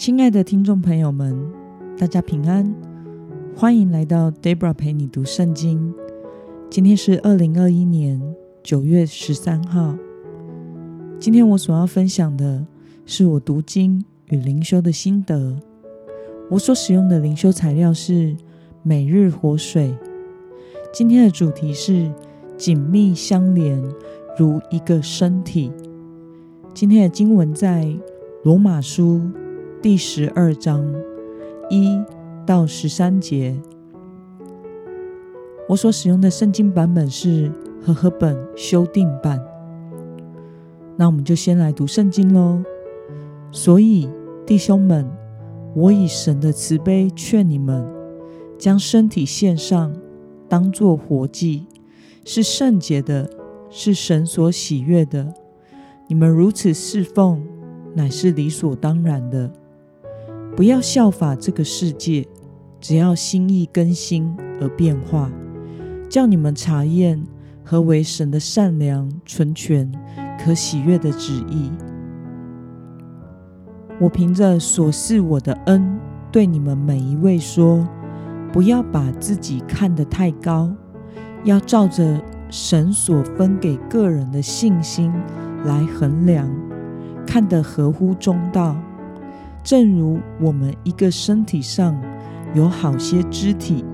[0.00, 1.36] 亲爱的听众朋友们，
[1.98, 2.74] 大家平安，
[3.54, 5.92] 欢迎来到 Debra 陪你读圣经。
[6.70, 8.18] 今天是二零二一年
[8.62, 9.94] 九月十三号。
[11.18, 12.66] 今天我所要分享的
[13.04, 15.60] 是我读经与灵修的心得。
[16.48, 18.34] 我所使用的灵修材料是
[18.82, 19.94] 每日活水。
[20.94, 22.10] 今天的主题是
[22.56, 23.78] 紧密相连，
[24.38, 25.70] 如一个身体。
[26.72, 27.86] 今天的经文在
[28.44, 29.20] 罗马书
[29.82, 30.84] 第十二章
[31.70, 31.98] 一
[32.44, 33.58] 到十三节。
[35.66, 37.50] 我所使用的圣经版本是
[37.82, 39.40] 和合本修订版。
[40.98, 42.62] 那我们就先来读圣经喽。
[43.50, 44.06] 所以，
[44.44, 45.10] 弟兄们，
[45.74, 47.90] 我以神的慈悲劝你们，
[48.58, 49.94] 将身体献上，
[50.46, 51.66] 当作活祭，
[52.26, 53.30] 是圣洁的，
[53.70, 55.32] 是神所喜悦的。
[56.06, 57.42] 你们如此侍奉，
[57.94, 59.50] 乃是理所当然的。
[60.60, 62.28] 不要效法这个世界，
[62.82, 64.30] 只要心意更新
[64.60, 65.32] 而变化。
[66.06, 67.24] 叫你们查验
[67.64, 69.90] 何为神的善良、纯全、
[70.38, 71.72] 可喜悦的旨意。
[73.98, 75.98] 我凭着所赐我的恩，
[76.30, 77.88] 对你们每一位说：
[78.52, 80.70] 不要把自己看得太高，
[81.42, 85.10] 要照着神所分给个人的信心
[85.64, 86.46] 来衡量，
[87.26, 88.76] 看得合乎中道。
[89.62, 92.00] 正如我们一个身体上
[92.54, 93.84] 有好些肢体，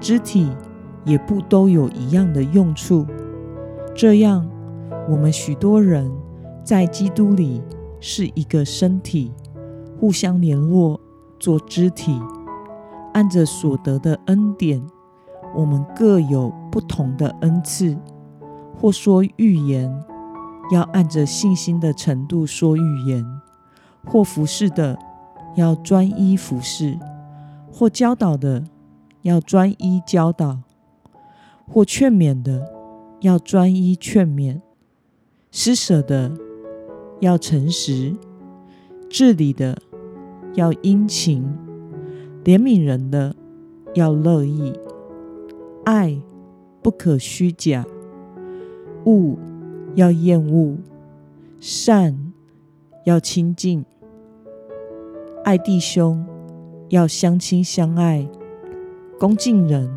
[0.00, 0.50] 肢体。
[1.06, 3.06] 也不都有一样的用处。
[3.94, 4.44] 这样，
[5.08, 6.10] 我们许多人
[6.64, 7.62] 在基督里
[8.00, 9.32] 是一个身体，
[10.00, 11.00] 互相联络，
[11.38, 12.20] 做肢体。
[13.14, 14.84] 按着所得的恩典，
[15.54, 17.96] 我们各有不同的恩赐。
[18.74, 19.88] 或说预言，
[20.72, 23.24] 要按着信心的程度说预言；
[24.06, 24.96] 或服侍的，
[25.56, 26.98] 要专一服侍；
[27.72, 28.64] 或教导的，
[29.22, 30.60] 要专一教导。
[31.68, 32.72] 或劝勉的，
[33.20, 34.60] 要专一劝勉；
[35.50, 36.32] 施舍的，
[37.18, 38.16] 要诚实；
[39.10, 39.76] 治理的，
[40.54, 41.42] 要殷勤；
[42.44, 43.34] 怜悯人的，
[43.94, 44.72] 要乐意；
[45.84, 46.22] 爱
[46.82, 47.84] 不可虚假；
[49.04, 49.36] 恶
[49.96, 50.76] 要厌恶；
[51.58, 52.32] 善
[53.04, 53.82] 要亲近；
[55.46, 56.26] 爱弟兄
[56.88, 58.28] 要相亲相爱；
[59.16, 59.88] 恭敬人。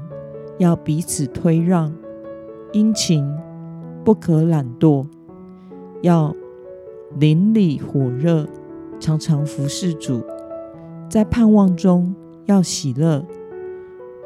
[0.59, 1.91] 要彼此推让，
[2.71, 3.25] 殷勤
[4.05, 5.07] 不可懒惰，
[6.03, 6.35] 要
[7.17, 8.45] 邻里火热，
[8.99, 10.21] 常常服侍主，
[11.09, 12.13] 在盼望中
[12.45, 13.25] 要喜乐，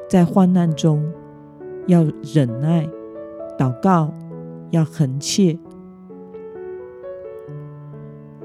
[0.09, 1.09] 在患难中
[1.87, 2.85] 要忍耐，
[3.57, 4.13] 祷告
[4.71, 5.57] 要恒切。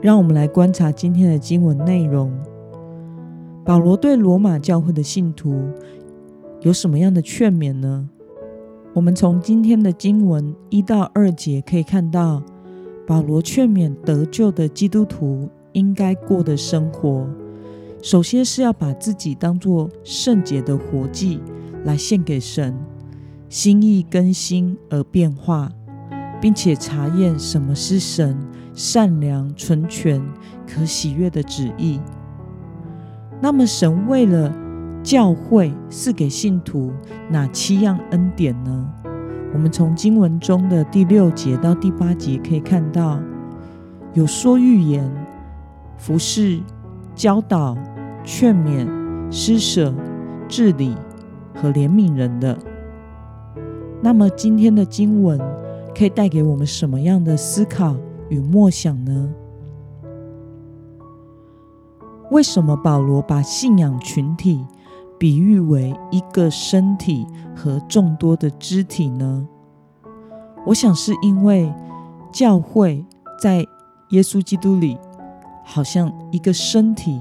[0.01, 2.31] 让我们来观察今天的经文内容。
[3.69, 5.69] 保罗对罗马教会的信徒。
[6.63, 8.09] 有什么样的劝勉呢？
[8.95, 12.43] 我们从今天的经文一到二节可以看到，
[13.07, 17.29] 保罗劝勉得救的基督徒应该过的生活。
[18.03, 21.39] 首先是要把自己当作圣洁的活祭
[21.85, 22.75] 来献给神，
[23.51, 25.71] 心意更新而变化，
[26.41, 28.35] 并且查验什么是神
[28.73, 30.27] 善良、纯全、
[30.67, 32.01] 可喜悦的旨意。
[33.41, 34.53] 那么，神为了
[35.03, 36.93] 教会是给信徒
[37.31, 38.93] 哪七样恩典呢？
[39.55, 43.21] 我们从经文中的第六节到第八节可以看到，
[44.13, 45.11] 有说预言、
[45.97, 46.61] 服侍、
[47.15, 47.79] 教导、
[48.25, 48.87] 劝勉、
[49.31, 49.95] 施舍、
[50.49, 50.95] 治理
[51.55, 52.59] 和怜悯人的。
[54.03, 55.41] 那么今天的经文
[55.97, 57.97] 可以带给我们什么样的思考
[58.29, 59.31] 与默想呢？
[62.31, 64.65] 为什么保罗把信仰群体？
[65.19, 69.49] 比喻为一个身体和众多的肢体呢？
[70.65, 71.75] 我想是因为
[72.31, 73.05] 教会
[73.43, 73.67] 在
[74.11, 74.97] 耶稣基督里
[75.65, 77.21] 好像一个身体，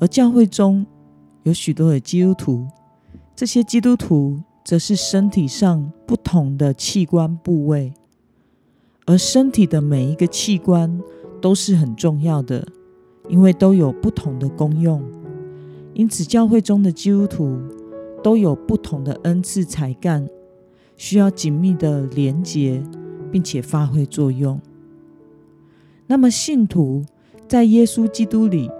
[0.00, 0.86] 而教会中
[1.42, 2.68] 有许多的基督徒，
[3.34, 7.92] 这些基督徒则是身体上不同的器官部位，
[9.04, 11.00] 而身体的每一个器官
[11.40, 12.64] 都是很重要的，
[13.30, 15.02] 因为都有不同的功用。
[15.94, 17.58] 因此，教会中的基督徒
[18.22, 20.28] 都有不同的恩赐才干，
[20.96, 22.82] 需要紧密的连结，
[23.30, 24.60] 并且发挥作用。
[26.06, 27.04] 那么，信徒
[27.48, 28.70] 在耶稣基督里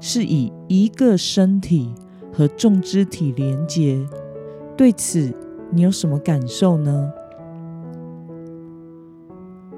[0.00, 1.92] 是以一个身体
[2.32, 4.04] 和众肢体连结。
[4.76, 5.32] 对此，
[5.70, 7.12] 你有什么感受呢？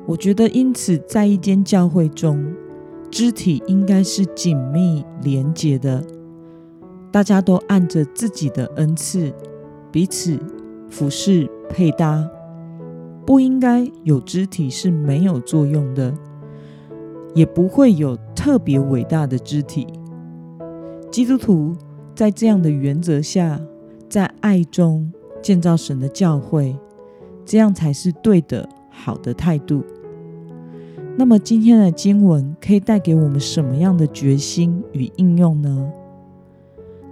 [0.06, 2.55] 我觉得，因此，在一间教会中，
[3.14, 6.05] 肢体应该是紧密连结的，
[7.12, 9.32] 大家都按着自己的恩赐
[9.93, 10.37] 彼此
[10.90, 12.28] 服侍配搭，
[13.25, 16.12] 不应该有肢体是没有作用的，
[17.37, 19.87] 也不会有特别伟大的肢体。
[21.08, 21.72] 基督徒
[22.16, 23.61] 在这样的原则下，
[24.08, 26.76] 在爱中建造神的教会，
[27.44, 29.84] 这样才是对的、好的态度。
[31.16, 35.93] 那么今天的经文可以带给我们什么样的决心与应用呢？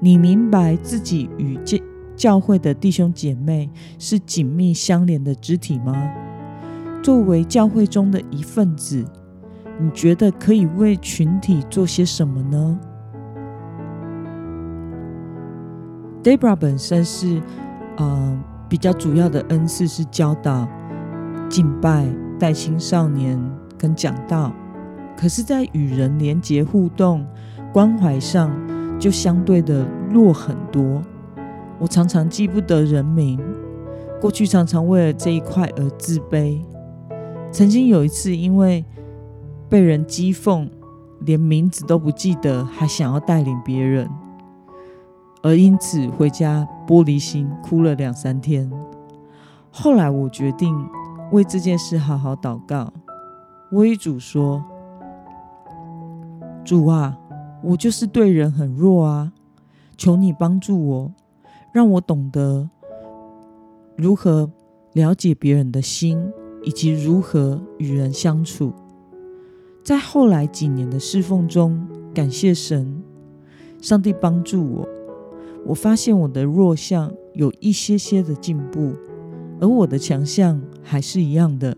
[0.00, 1.78] 你明白自己与教
[2.16, 5.94] 教会的弟兄姐妹是紧密相连的肢体吗？
[7.00, 9.04] 作为教会中的一份子，
[9.80, 12.80] 你觉得可以为群体做些什么呢
[16.24, 17.40] ？Debra 本身是，
[17.96, 20.68] 呃，比较主要的恩赐是教导、
[21.48, 22.06] 敬拜、
[22.38, 23.40] 带青少年。
[23.82, 24.52] 跟讲道，
[25.16, 27.26] 可是，在与人连结、互动、
[27.72, 28.48] 关怀上，
[28.96, 31.02] 就相对的弱很多。
[31.80, 33.40] 我常常记不得人名，
[34.20, 36.60] 过去常常为了这一块而自卑。
[37.50, 38.84] 曾经有一次，因为
[39.68, 40.68] 被人讥讽，
[41.22, 44.08] 连名字都不记得，还想要带领别人，
[45.42, 48.70] 而因此回家玻璃心，哭了两三天。
[49.72, 50.72] 后来我决定
[51.32, 52.92] 为这件事好好祷告。
[53.72, 54.62] 微主说
[56.62, 57.18] ：“主啊，
[57.62, 59.32] 我就是对人很弱啊，
[59.96, 61.12] 求你帮助我，
[61.72, 62.68] 让我懂得
[63.96, 64.50] 如何
[64.92, 66.22] 了解别人的心，
[66.62, 68.72] 以及如何与人相处。”
[69.82, 73.02] 在后来几年的侍奉中，感谢神，
[73.80, 74.88] 上帝帮助我，
[75.66, 78.92] 我发现我的弱项有一些些的进步，
[79.60, 81.76] 而我的强项还是一样的。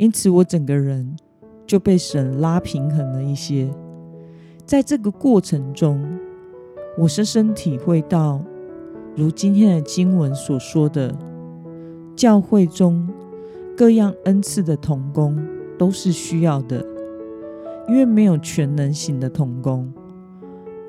[0.00, 1.14] 因此，我整个人
[1.66, 3.68] 就被神拉平衡了一些。
[4.64, 6.02] 在这个过程中，
[6.96, 8.40] 我深深体会到，
[9.14, 11.14] 如今天的经文所说的，
[12.16, 13.06] 教会中
[13.76, 15.38] 各样恩赐的童工
[15.76, 16.82] 都是需要的，
[17.86, 19.92] 因为没有全能型的童工。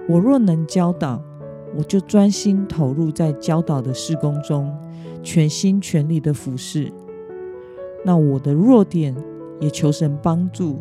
[0.08, 1.22] 我若能教导，
[1.76, 4.74] 我就专心投入在教导的事工中，
[5.22, 6.90] 全心全力的服侍。
[8.04, 9.16] 那我的弱点
[9.60, 10.80] 也求神帮助，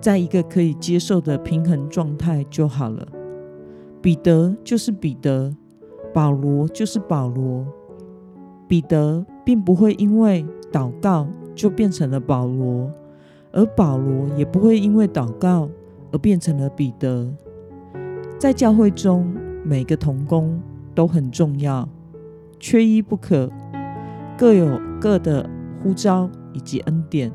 [0.00, 3.06] 在一个可以接受的平衡状态就好了。
[4.02, 5.50] 彼得就是彼得，
[6.12, 7.66] 保罗就是保罗。
[8.68, 12.90] 彼得并不会因为祷告就变成了保罗，
[13.52, 15.68] 而保罗也不会因为祷告
[16.12, 17.26] 而变成了彼得。
[18.38, 19.26] 在教会中，
[19.64, 20.60] 每个同工
[20.94, 21.88] 都很重要，
[22.58, 23.50] 缺一不可，
[24.36, 25.48] 各有各的。
[25.84, 27.30] 呼召以及恩典，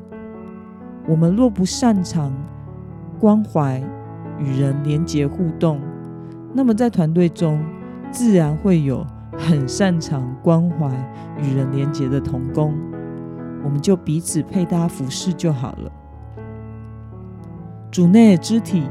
[1.06, 2.32] 我们若不擅长
[3.20, 3.80] 关怀
[4.40, 5.80] 与人连结互动，
[6.52, 7.62] 那么在团队中
[8.10, 9.06] 自然会有
[9.38, 10.90] 很擅长关怀
[11.38, 12.74] 与人连结的同工，
[13.62, 15.92] 我们就彼此配搭服侍就好了。
[17.88, 18.82] 主内的肢体，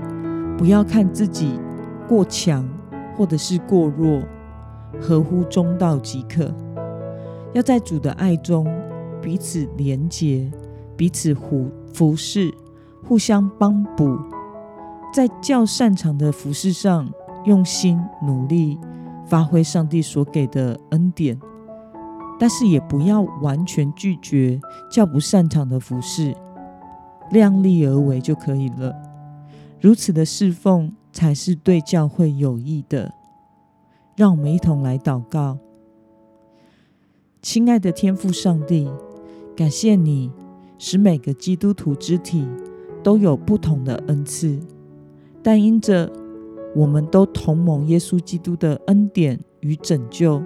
[0.57, 1.59] 不要看自己
[2.07, 2.65] 过强
[3.17, 4.21] 或者是过弱，
[5.01, 6.49] 合乎中道即可。
[7.51, 8.65] 要在主的爱中。
[9.21, 10.51] 彼此连结，
[10.95, 12.53] 彼此服服侍，
[13.03, 14.17] 互相帮补，
[15.13, 17.09] 在较擅长的服饰上
[17.45, 18.79] 用心努力，
[19.25, 21.39] 发挥上帝所给的恩典。
[22.39, 26.33] 但是也不要完全拒绝较不擅长的服饰，
[27.31, 28.95] 量力而为就可以了。
[29.81, 33.13] 如此的侍奉才是对教会有益的。
[34.15, 35.57] 让我们一同来祷告，
[37.41, 38.89] 亲爱的天父上帝。
[39.59, 40.31] 感谢你，
[40.77, 42.47] 使每个基督徒肢体
[43.03, 44.57] 都有不同的恩赐，
[45.43, 46.09] 但因着
[46.73, 50.41] 我们都同蒙耶稣基督的恩典与拯救，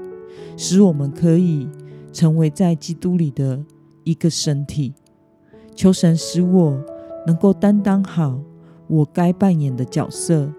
[0.57, 1.69] 使我们可以
[2.11, 3.63] 成为在基督里的
[4.03, 4.95] 一个身体。
[5.75, 6.83] 求神使我
[7.27, 8.41] 能够担当好
[8.87, 10.51] 我该扮演的角色，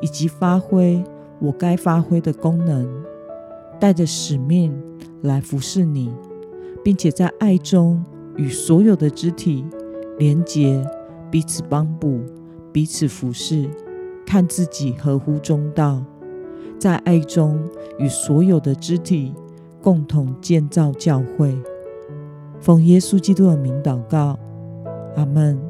[0.00, 1.04] 以及发挥
[1.38, 2.88] 我该发挥的功能，
[3.78, 4.74] 带着使命
[5.20, 6.10] 来服侍你。
[6.82, 8.02] 并且在爱中
[8.36, 9.64] 与所有的肢体
[10.18, 10.84] 连结，
[11.30, 12.20] 彼此帮补，
[12.72, 13.68] 彼此服侍，
[14.26, 16.02] 看自己合乎中道，
[16.78, 17.58] 在爱中
[17.98, 19.34] 与所有的肢体
[19.82, 21.56] 共同建造教会。
[22.60, 24.38] 奉耶稣基督的名祷告，
[25.16, 25.69] 阿门。